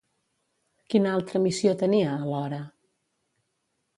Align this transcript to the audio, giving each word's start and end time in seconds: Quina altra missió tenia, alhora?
Quina 0.93 1.11
altra 1.17 1.41
missió 1.43 1.75
tenia, 1.83 2.15
alhora? 2.15 2.61